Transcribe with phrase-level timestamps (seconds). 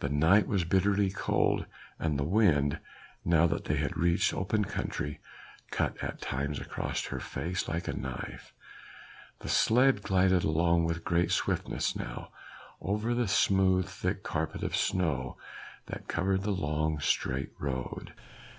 [0.00, 1.64] The night was bitterly cold,
[1.98, 2.80] and the wind,
[3.24, 5.20] now that they had reached open country,
[5.70, 8.52] cut at times across her face like a knife.
[9.38, 12.30] The sledge glided along with great swiftness now,
[12.82, 15.38] over the smooth, thick carpet of snow
[15.86, 18.12] that covered the long, straight road.